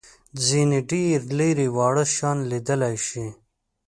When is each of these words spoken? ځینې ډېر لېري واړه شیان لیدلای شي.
ځینې 0.45 0.79
ډېر 0.91 1.19
لېري 1.37 1.67
واړه 1.75 2.05
شیان 2.13 2.37
لیدلای 2.51 2.95
شي. 3.07 3.27